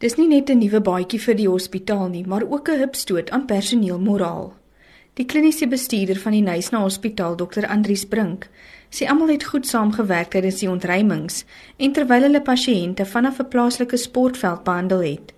Dis 0.00 0.14
nie 0.16 0.28
net 0.28 0.48
'n 0.48 0.58
nuwe 0.58 0.80
baadjie 0.80 1.18
vir 1.20 1.34
die 1.36 1.48
hospitaal 1.48 2.08
nie, 2.08 2.24
maar 2.26 2.42
ook 2.42 2.68
'n 2.68 2.78
hupstoot 2.78 3.30
aan 3.30 3.44
personeelmoraal. 3.44 4.52
Die 5.14 5.26
kliniese 5.26 5.66
bestuurder 5.66 6.16
van 6.16 6.32
die 6.32 6.40
Nysna 6.40 6.80
Hospitaal, 6.80 7.36
Dr. 7.36 7.66
Andrius 7.66 8.04
Brink, 8.06 8.48
sê 8.90 9.06
almal 9.06 9.28
het 9.28 9.44
goed 9.44 9.66
saamgewerk 9.66 10.30
tydens 10.30 10.58
die 10.60 10.70
ontruimings 10.70 11.44
en 11.76 11.92
terwyl 11.92 12.22
hulle 12.22 12.40
pasiënte 12.40 13.04
vanaf 13.04 13.40
'n 13.40 13.48
plaaslike 13.48 13.96
sportveld 13.96 14.64
behandel 14.64 15.02
het. 15.02 15.34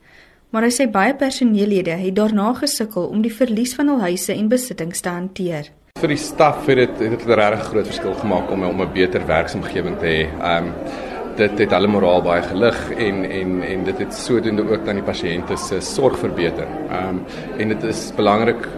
Maar 0.50 0.62
hy 0.62 0.70
sê 0.70 0.90
baie 0.90 1.14
personeellede 1.14 1.90
het 1.90 2.14
daarna 2.14 2.52
gesukkel 2.54 3.06
om 3.06 3.22
die 3.22 3.34
verlies 3.34 3.74
van 3.74 3.88
hul 3.88 4.00
huise 4.00 4.32
en 4.32 4.48
besittings 4.48 5.00
te 5.00 5.08
hanteer. 5.08 5.70
Vir 5.98 6.08
die 6.08 6.16
staf 6.16 6.66
het 6.66 6.98
dit 6.98 7.10
het 7.10 7.26
'n 7.26 7.32
regtig 7.32 7.64
groot 7.64 7.86
verskil 7.86 8.14
gemaak 8.14 8.50
om 8.50 8.62
om 8.64 8.80
'n 8.80 8.92
beter 8.92 9.26
werksomgewing 9.26 9.98
te 9.98 10.06
hê. 10.06 10.58
Um 10.58 10.72
dit 11.36 11.58
het 11.58 11.74
hulle 11.74 11.90
moraal 11.90 12.22
baie 12.22 12.42
gelig 12.42 12.78
en 12.90 13.24
en 13.24 13.62
en 13.62 13.84
dit 13.84 13.98
het 14.04 14.14
sodoende 14.14 14.64
ook 14.68 14.84
dan 14.84 15.00
die 15.00 15.06
pasiënte 15.06 15.56
se 15.56 15.80
sorg 15.80 16.18
verbeter. 16.18 16.68
Um 16.90 17.22
en 17.58 17.68
dit 17.68 17.84
is 17.90 18.10
belangrik 18.16 18.68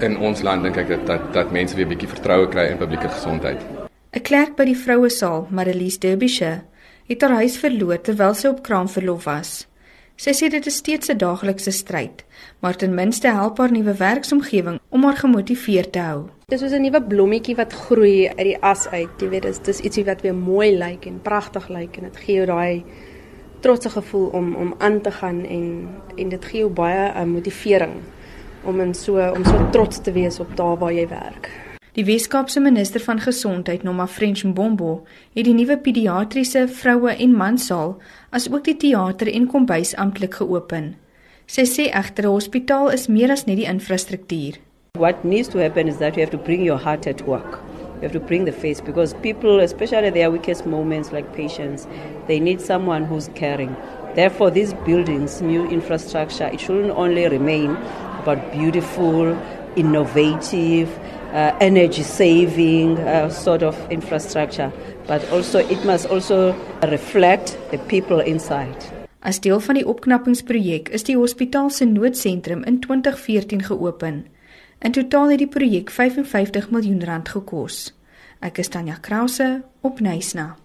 in 0.00 0.18
ons 0.18 0.42
land 0.42 0.62
dink 0.62 0.76
ek 0.76 0.88
dat 0.88 1.06
dat, 1.06 1.32
dat 1.32 1.52
mense 1.52 1.76
weer 1.76 1.88
bietjie 1.88 2.10
vertroue 2.10 2.48
kry 2.48 2.68
in 2.72 2.80
publieke 2.80 3.08
gesondheid. 3.08 3.60
'n 4.14 4.22
Klerk 4.22 4.56
by 4.56 4.64
die 4.64 4.78
vroue 4.78 5.10
saal, 5.10 5.46
Marilies 5.50 5.98
Derbyshire, 5.98 6.62
het 7.08 7.22
haar 7.22 7.40
huis 7.42 7.56
verloor 7.58 8.00
terwyl 8.00 8.34
sy 8.34 8.48
op 8.48 8.62
kraamverlof 8.62 9.24
was. 9.24 9.66
Sy 10.14 10.30
sê 10.30 10.46
dit 10.46 10.66
is 10.66 10.76
steeds 10.78 11.10
'n 11.10 11.18
daaglikse 11.18 11.70
stryd, 11.70 12.24
maar 12.60 12.76
ten 12.76 12.94
minste 12.94 13.28
help 13.28 13.58
haar 13.58 13.72
nuwe 13.72 13.94
werksomgewing 13.94 14.78
om 14.88 15.04
haar 15.04 15.16
gemotiveerd 15.16 15.92
te 15.92 15.98
hou. 15.98 16.28
Dis 16.46 16.60
soos 16.60 16.72
'n 16.72 16.82
nuwe 16.82 17.02
blommetjie 17.02 17.56
wat 17.56 17.72
groei 17.72 18.28
uit 18.28 18.46
die 18.46 18.62
as 18.62 18.86
uit. 18.88 19.20
Jy 19.20 19.28
weet, 19.28 19.42
dis 19.42 19.58
dis 19.58 19.80
ietsie 19.80 20.04
wat 20.04 20.22
weer 20.22 20.34
mooi 20.34 20.78
lyk 20.78 21.06
en 21.06 21.20
pragtig 21.22 21.68
lyk 21.68 21.96
en 21.96 22.02
dit 22.02 22.16
gee 22.16 22.34
jou 22.34 22.46
daai 22.46 22.84
trotse 23.60 23.90
gevoel 23.90 24.26
om 24.26 24.54
om 24.54 24.74
aan 24.78 25.00
te 25.00 25.10
gaan 25.10 25.44
en 25.44 25.88
en 26.16 26.28
dit 26.28 26.44
gee 26.44 26.60
jou 26.60 26.70
baie 26.70 27.12
uh, 27.14 27.24
motivering 27.24 27.94
om 28.64 28.80
in 28.80 28.94
so 28.94 29.32
om 29.32 29.44
so 29.44 29.68
trots 29.70 30.00
te 30.00 30.12
wees 30.12 30.40
op 30.40 30.56
daar 30.56 30.78
waar 30.78 30.92
jy 30.92 31.08
werk. 31.08 31.73
Die 31.94 32.02
Weskaapse 32.06 32.58
minister 32.58 32.98
van 33.00 33.20
Gesondheid, 33.20 33.84
Noma 33.84 34.08
French 34.08 34.42
Mbombo, 34.42 35.04
het 35.36 35.46
die 35.46 35.52
nuwe 35.54 35.76
pediatriese 35.78 36.64
vroue 36.66 37.12
en 37.22 37.36
mansaal 37.38 37.92
asook 38.34 38.64
die 38.66 38.74
teater 38.82 39.30
en 39.30 39.46
kombuis 39.46 39.92
amptelik 40.02 40.34
geopen. 40.40 40.88
Sy 41.46 41.62
sê 41.70 41.86
egter 42.00 42.26
'n 42.26 42.34
hospitaal 42.34 42.90
is 42.90 43.06
meer 43.06 43.30
as 43.30 43.46
net 43.46 43.62
die 43.62 43.70
infrastruktuur. 43.70 44.58
What 44.98 45.22
needs 45.22 45.48
to 45.50 45.60
happen 45.60 45.86
is 45.86 45.98
that 45.98 46.16
you 46.16 46.24
have 46.24 46.36
to 46.36 46.42
bring 46.42 46.64
your 46.64 46.82
heart 46.82 47.06
at 47.06 47.22
work. 47.28 47.62
You 48.02 48.08
have 48.08 48.18
to 48.18 48.26
bring 48.26 48.44
the 48.44 48.52
face 48.52 48.80
because 48.80 49.14
people, 49.22 49.60
especially 49.60 50.10
their 50.10 50.32
weakest 50.32 50.66
moments 50.66 51.12
like 51.12 51.32
patients, 51.32 51.86
they 52.26 52.40
need 52.40 52.60
someone 52.60 53.04
who's 53.04 53.30
caring. 53.34 53.76
Therefore, 54.16 54.50
these 54.50 54.74
buildings, 54.84 55.40
new 55.40 55.64
infrastructure, 55.70 56.50
it 56.52 56.58
shouldn't 56.58 56.98
only 56.98 57.28
remain 57.28 57.76
about 58.18 58.50
beautiful, 58.50 59.36
innovative, 59.76 60.88
uh, 61.34 61.52
energy 61.58 62.02
saving 62.02 62.98
uh, 62.98 63.28
sort 63.28 63.62
of 63.62 63.76
infrastructure, 63.90 64.72
but 65.06 65.20
also 65.32 65.58
it 65.58 65.84
must 65.84 66.06
also 66.06 66.54
reflect 66.82 67.58
the 67.70 67.78
people 67.78 68.20
inside. 68.20 68.76
As 69.18 69.40
deel 69.40 69.60
van 69.60 69.74
die 69.74 69.86
opknappingsprojek 69.88 70.88
is 70.88 71.06
die 71.08 71.16
hospitaal 71.16 71.70
se 71.70 71.84
noodsentrum 71.88 72.62
in 72.68 72.80
2014 72.80 73.62
geopen. 73.62 74.26
In 74.84 74.92
totaal 74.92 75.30
het 75.30 75.40
die 75.40 75.48
projek 75.48 75.90
55 75.90 76.70
miljoen 76.70 77.04
rand 77.04 77.28
gekos. 77.28 77.94
Ek 78.44 78.60
is 78.60 78.68
Tanya 78.68 78.98
Krause 79.00 79.62
op 79.80 80.00
Nysna. 80.04 80.63